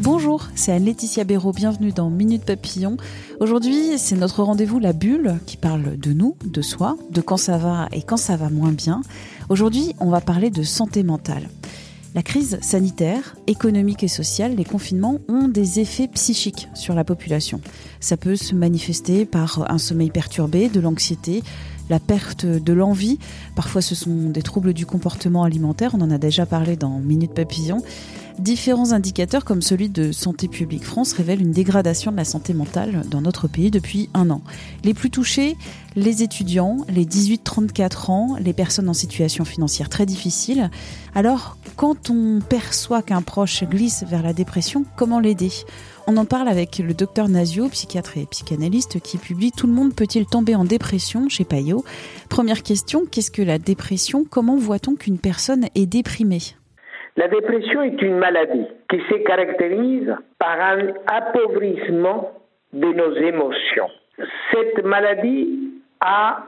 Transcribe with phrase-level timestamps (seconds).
[0.00, 2.96] Bonjour, c'est Anne-Laetitia Béraud, bienvenue dans Minute Papillon.
[3.40, 7.58] Aujourd'hui, c'est notre rendez-vous La Bulle qui parle de nous, de soi, de quand ça
[7.58, 9.02] va et quand ça va moins bien.
[9.48, 11.48] Aujourd'hui, on va parler de santé mentale.
[12.14, 17.60] La crise sanitaire, économique et sociale, les confinements ont des effets psychiques sur la population.
[17.98, 21.42] Ça peut se manifester par un sommeil perturbé, de l'anxiété,
[21.90, 23.18] la perte de l'envie.
[23.54, 25.92] Parfois, ce sont des troubles du comportement alimentaire.
[25.94, 27.82] On en a déjà parlé dans Minute Papillon.
[28.38, 33.04] Différents indicateurs comme celui de Santé publique France révèlent une dégradation de la santé mentale
[33.08, 34.42] dans notre pays depuis un an.
[34.82, 35.56] Les plus touchés,
[35.94, 40.70] les étudiants, les 18-34 ans, les personnes en situation financière très difficile.
[41.14, 45.52] Alors, quand on perçoit qu'un proche glisse vers la dépression, comment l'aider?
[46.06, 49.94] On en parle avec le docteur Nazio, psychiatre et psychanalyste, qui publie Tout le monde
[49.96, 51.84] peut-il tomber en dépression chez Payot.
[52.30, 54.24] Première question, qu'est-ce que la dépression?
[54.30, 56.54] Comment voit-on qu'une personne est déprimée?
[57.16, 62.32] La dépression est une maladie qui se caractérise par un appauvrissement
[62.72, 63.88] de nos émotions.
[64.52, 65.70] Cette maladie
[66.00, 66.46] a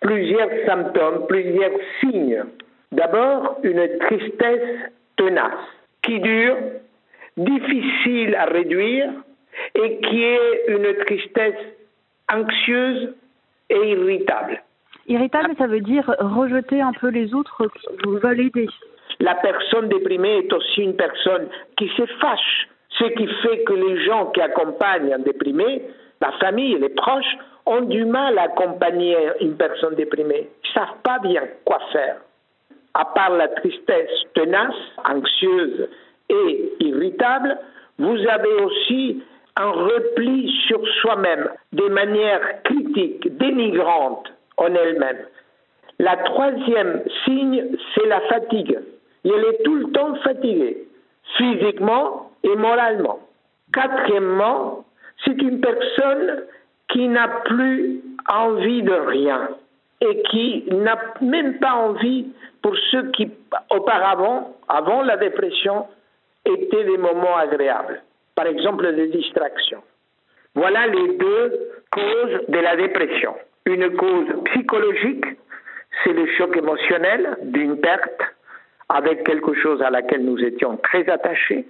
[0.00, 2.44] plusieurs symptômes, plusieurs signes.
[2.92, 5.64] D'abord, une tristesse tenace
[6.02, 6.56] qui dure,
[7.36, 9.10] difficile à réduire
[9.74, 11.54] et qui est une tristesse
[12.32, 13.14] anxieuse
[13.70, 14.62] et irritable.
[15.08, 18.68] Irritable, ça veut dire rejeter un peu les autres qui vous veulent aider.
[19.20, 24.04] La personne déprimée est aussi une personne qui se fâche, ce qui fait que les
[24.04, 25.82] gens qui accompagnent un déprimé,
[26.20, 30.48] la famille les proches, ont du mal à accompagner une personne déprimée.
[30.64, 32.16] Ils ne savent pas bien quoi faire.
[32.94, 35.88] À part la tristesse tenace, anxieuse
[36.28, 37.58] et irritable,
[37.98, 39.22] vous avez aussi
[39.56, 45.18] un repli sur soi-même, de manière critique, dénigrante en elle-même.
[45.98, 48.78] La troisième signe, c'est la fatigue.
[49.24, 50.84] Elle est tout le temps fatiguée,
[51.36, 53.20] physiquement et moralement.
[53.72, 54.84] Quatrièmement,
[55.24, 56.44] c'est une personne
[56.88, 59.48] qui n'a plus envie de rien
[60.00, 62.26] et qui n'a même pas envie
[62.62, 63.30] pour ceux qui
[63.70, 65.86] auparavant, avant la dépression,
[66.44, 68.02] étaient des moments agréables.
[68.34, 69.82] Par exemple, des distractions.
[70.54, 73.34] Voilà les deux causes de la dépression.
[73.66, 75.24] Une cause psychologique,
[76.02, 78.22] c'est le choc émotionnel d'une perte
[78.88, 81.64] avec quelque chose à laquelle nous étions très attachés,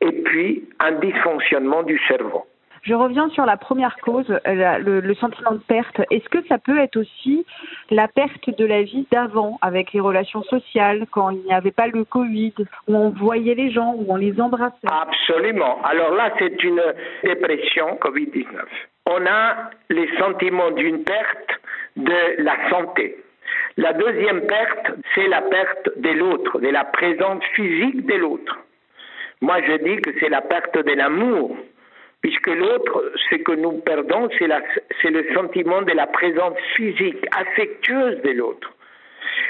[0.00, 2.46] et puis un dysfonctionnement du cerveau.
[2.84, 6.02] Je reviens sur la première cause, euh, le, sentiment de perte.
[6.10, 7.46] Est-ce que ça peut être aussi
[7.90, 11.86] la perte de la vie d'avant, avec les relations sociales, quand il n'y avait pas
[11.86, 12.52] le Covid,
[12.86, 14.86] où on voyait les gens, où on les embrassait?
[14.86, 15.80] Absolument.
[15.82, 16.82] Alors là, c'est une
[17.22, 18.46] dépression Covid-19.
[19.06, 21.60] On a les sentiments d'une perte
[21.96, 23.16] de la santé.
[23.78, 28.58] La deuxième perte, c'est la perte de l'autre, de la présence physique de l'autre.
[29.40, 31.56] Moi, je dis que c'est la perte de l'amour,
[32.24, 38.30] puisque l'autre, ce que nous perdons, c'est le sentiment de la présence physique, affectueuse de
[38.30, 38.72] l'autre.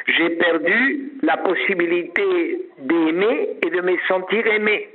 [0.08, 4.88] J'ai perdu la possibilité d'aimer et de me sentir aimé.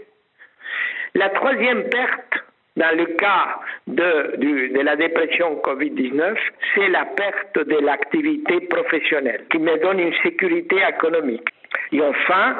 [1.15, 2.43] La troisième perte,
[2.75, 6.35] dans le cas de, la dépression Covid-19,
[6.75, 11.47] c'est la perte de l'activité professionnelle qui me donne une sécurité économique.
[11.93, 12.57] Et enfin,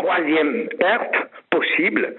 [0.00, 1.16] troisième perte
[1.50, 2.14] possible,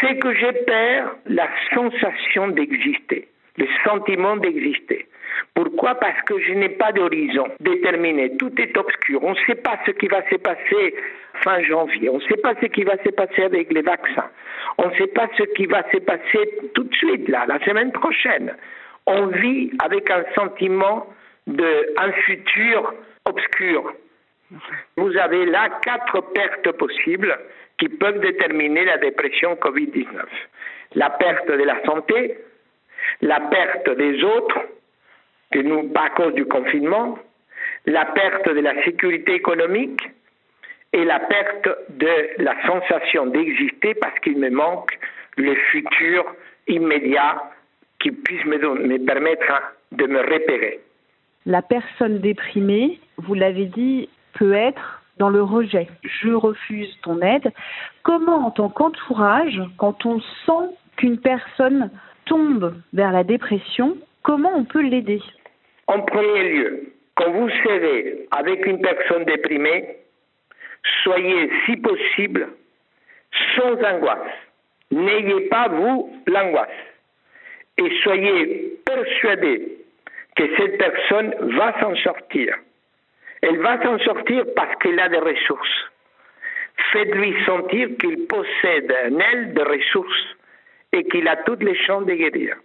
[0.00, 5.06] c'est que je perds la sensation d'exister, le sentiment d'exister.
[5.54, 5.94] Pourquoi?
[5.94, 8.36] Parce que je n'ai pas d'horizon déterminé.
[8.36, 9.22] Tout est obscur.
[9.22, 10.94] On ne sait pas ce qui va se passer
[11.42, 12.08] fin janvier.
[12.08, 14.30] On ne sait pas ce qui va se passer avec les vaccins.
[14.78, 17.92] On ne sait pas ce qui va se passer tout de suite, là, la semaine
[17.92, 18.54] prochaine.
[19.06, 21.06] On vit avec un sentiment
[21.46, 22.94] d'un futur
[23.24, 23.92] obscur.
[24.96, 27.38] Vous avez là quatre pertes possibles
[27.78, 30.06] qui peuvent déterminer la dépression Covid-19.
[30.94, 32.38] La perte de la santé,
[33.20, 34.58] la perte des autres,
[35.52, 37.18] que nous, pas à cause du confinement,
[37.86, 40.02] la perte de la sécurité économique
[40.92, 44.98] et la perte de la sensation d'exister parce qu'il me manque
[45.36, 46.24] le futur
[46.66, 47.42] immédiat
[48.00, 50.80] qui puisse me, me permettre de me repérer.
[51.46, 54.08] La personne déprimée, vous l'avez dit,
[54.40, 55.86] peut être dans le rejet.
[56.02, 57.52] Je refuse ton aide.
[58.02, 61.90] Comment, en tant qu'entourage, quand on sent qu'une personne
[62.24, 65.20] tombe vers la dépression, comment on peut l'aider?
[65.86, 69.96] En premier lieu, quand vous serez avec une personne déprimée,
[71.02, 72.48] soyez, si possible,
[73.56, 74.36] sans angoisse.
[74.90, 76.68] N'ayez pas, vous, l'angoisse.
[77.76, 79.78] Et soyez persuadé
[80.34, 82.54] que cette personne va s'en sortir.
[83.42, 85.90] Elle va s'en sortir parce qu'elle a des ressources.
[86.92, 90.36] Faites-lui sentir qu'il possède en elle des ressources
[90.92, 92.56] et qu'il a toutes les chances de guérir.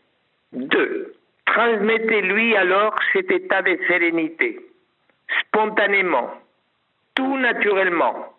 [0.52, 1.14] Deux,
[1.46, 4.60] transmettez-lui alors cet état de sérénité,
[5.42, 6.32] spontanément,
[7.16, 8.34] tout naturellement,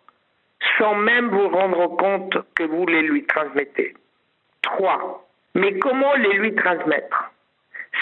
[0.77, 3.93] sans même vous rendre compte que vous les lui transmettez.
[4.61, 7.31] Trois, mais comment les lui transmettre?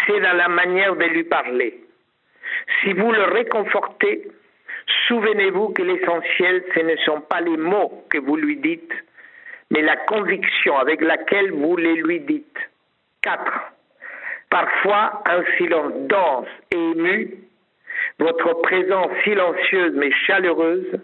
[0.06, 1.85] C'est dans la manière de lui parler.
[2.82, 4.28] Si vous le réconfortez,
[5.08, 8.94] souvenez-vous que l'essentiel, ce ne sont pas les mots que vous lui dites,
[9.72, 12.58] mais la conviction avec laquelle vous les lui dites.
[13.22, 13.72] Quatre.
[14.50, 17.36] Parfois, un silence dense et ému,
[18.20, 21.00] votre présence silencieuse mais chaleureuse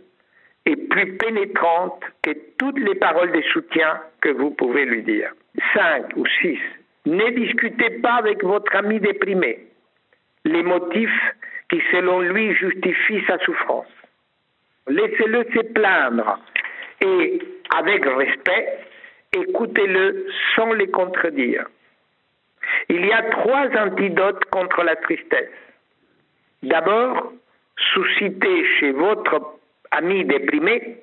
[0.66, 5.32] est plus pénétrante que toutes les paroles de soutien que vous pouvez lui dire.
[5.74, 6.60] Cinq ou six.
[7.06, 9.66] Ne discutez pas avec votre ami déprimé
[10.46, 11.36] les motifs
[11.72, 13.88] qui, selon lui, justifient sa souffrance.
[14.88, 16.38] Laissez-le se plaindre
[17.00, 17.40] et,
[17.74, 18.80] avec respect,
[19.32, 21.66] écoutez-le sans les contredire.
[22.90, 25.50] Il y a trois antidotes contre la tristesse.
[26.62, 27.32] D'abord,
[27.94, 29.56] suscitez chez votre
[29.92, 30.98] ami déprimé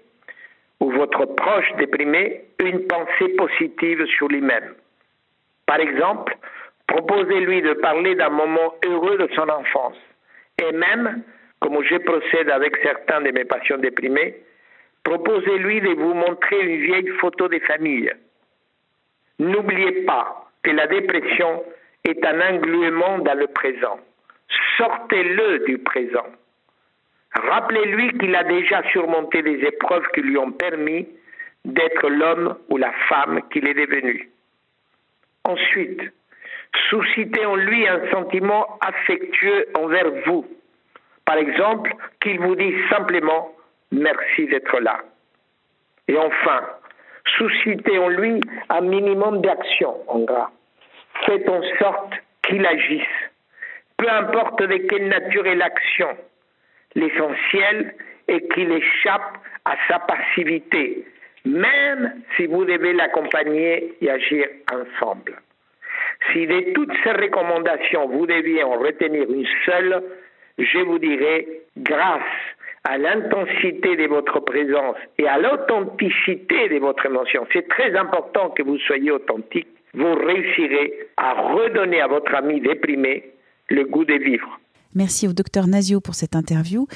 [0.81, 4.75] ou votre proche déprimé une pensée positive sur lui-même.
[5.67, 6.37] Par exemple,
[6.87, 9.97] proposez-lui de parler d'un moment heureux de son enfance.
[10.63, 11.23] Et même,
[11.61, 14.37] comme je procède avec certains de mes patients déprimés,
[15.05, 18.13] proposez-lui de vous montrer une vieille photo des familles.
[19.39, 21.65] N'oubliez pas que la dépression
[22.05, 24.01] est un engluement dans le présent.
[24.77, 26.27] Sortez-le du présent.
[27.35, 31.07] Rappelez-lui qu'il a déjà surmonté des épreuves qui lui ont permis
[31.65, 34.31] d'être l'homme ou la femme qu'il est devenu.
[35.45, 36.03] Ensuite,
[36.89, 40.47] suscitez en lui un sentiment affectueux envers vous.
[41.25, 43.53] Par exemple, qu'il vous dise simplement
[43.93, 45.01] merci d'être là.
[46.09, 46.61] Et enfin,
[47.37, 50.51] suscitez en lui un minimum d'action en gras.
[51.27, 53.03] Faites en sorte qu'il agisse.
[53.99, 56.09] Peu importe de quelle nature est l'action,
[56.95, 57.95] l'essentiel
[58.29, 61.05] est qu'il échappe à sa passivité,
[61.45, 65.37] même si vous devez l'accompagner et agir ensemble.
[66.33, 70.03] Si de toutes ces recommandations vous deviez en retenir une seule,
[70.59, 71.47] je vous dirais,
[71.77, 72.23] grâce
[72.85, 78.63] à l'intensité de votre présence et à l'authenticité de votre émotion, c'est très important que
[78.63, 83.31] vous soyez authentique, vous réussirez à redonner à votre ami déprimé
[83.71, 84.59] le goût de vivre.
[84.95, 86.87] Merci au docteur Nazio pour cette interview.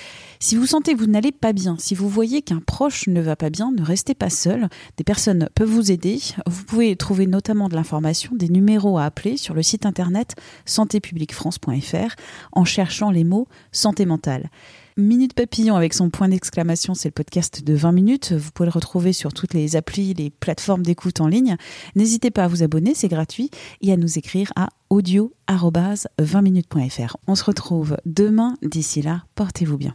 [0.40, 3.36] Si vous sentez que vous n'allez pas bien, si vous voyez qu'un proche ne va
[3.36, 4.68] pas bien, ne restez pas seul.
[4.96, 6.18] Des personnes peuvent vous aider.
[6.46, 10.34] Vous pouvez trouver notamment de l'information, des numéros à appeler sur le site internet
[10.64, 12.16] santépubliquefrance.fr
[12.52, 14.50] en cherchant les mots santé mentale.
[14.96, 18.32] Minute Papillon avec son point d'exclamation, c'est le podcast de 20 minutes.
[18.32, 21.56] Vous pouvez le retrouver sur toutes les applis, les plateformes d'écoute en ligne.
[21.96, 27.16] N'hésitez pas à vous abonner, c'est gratuit, et à nous écrire à audio-20minutes.fr.
[27.26, 28.54] On se retrouve demain.
[28.62, 29.94] D'ici là, portez-vous bien.